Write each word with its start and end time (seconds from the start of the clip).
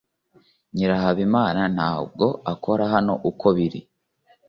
Nyirahabimana 0.73 1.61
ntabwo 1.75 2.25
akora 2.53 2.83
hano 2.93 3.13
uko 3.29 3.45
biri 3.57 3.81